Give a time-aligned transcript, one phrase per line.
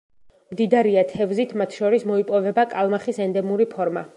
[0.53, 4.05] მდიდარია თევზით, მათ შორის მოიპოვება კალმახის ენდემური ფორმა.